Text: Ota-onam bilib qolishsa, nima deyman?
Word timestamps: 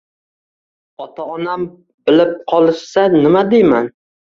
Ota-onam 1.05 1.67
bilib 2.09 2.33
qolishsa, 2.55 3.07
nima 3.21 3.47
deyman? 3.55 3.95